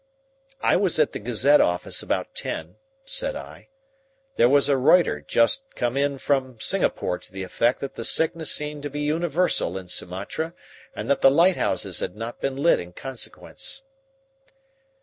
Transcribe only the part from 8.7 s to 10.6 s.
to be universal in Sumatra